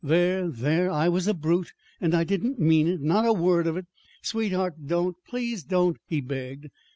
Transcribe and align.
"There, 0.03 0.49
there, 0.49 0.89
I 0.89 1.09
was 1.09 1.27
a 1.27 1.33
brute, 1.35 1.73
and 1.99 2.15
I 2.15 2.23
didn't 2.23 2.57
mean 2.57 2.87
it 2.87 3.01
not 3.01 3.23
a 3.23 3.33
word 3.33 3.67
of 3.67 3.77
it. 3.77 3.85
Sweetheart, 4.23 4.87
don't, 4.87 5.15
please 5.27 5.61
don't," 5.63 5.97
he 6.07 6.21
begged. 6.21 6.69